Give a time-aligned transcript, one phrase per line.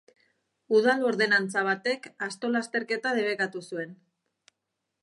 [0.77, 3.97] Udal ordenantza batek asto lasterketa debekatu zuen.